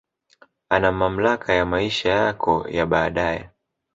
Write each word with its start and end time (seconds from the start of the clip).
Ana 0.69 0.91
mamlaka 0.91 1.53
na 1.57 1.65
maisha 1.65 2.09
yako 2.09 2.65
ya 2.69 2.85
baadae 2.85 3.49